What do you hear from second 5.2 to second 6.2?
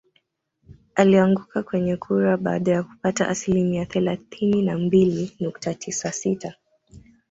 nukta tisa